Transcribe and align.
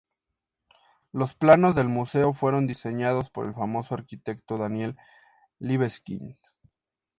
Los 1.11 1.35
planos 1.35 1.75
del 1.75 1.87
museo 1.87 2.33
fueron 2.33 2.65
diseñados 2.65 3.29
por 3.29 3.45
el 3.45 3.53
famoso 3.53 3.93
arquitecto 3.93 4.57
Daniel 4.57 4.97
Libeskind. 5.59 6.37